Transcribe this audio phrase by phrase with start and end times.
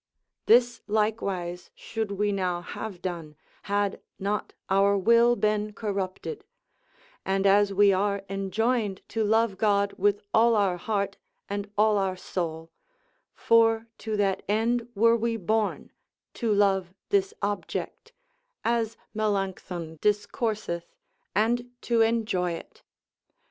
[0.47, 3.35] This likewise should we now have done,
[3.69, 6.43] had not our will been corrupted;
[7.23, 11.17] and as we are enjoined to love God with all our heart,
[11.47, 12.71] and all our soul:
[13.35, 15.91] for to that end were we born,
[16.33, 18.11] to love this object,
[18.65, 20.95] as Melancthon discourseth,
[21.35, 22.81] and to enjoy it.